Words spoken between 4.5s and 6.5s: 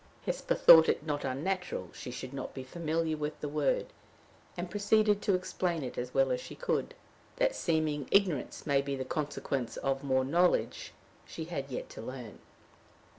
and proceeded to explain it as well as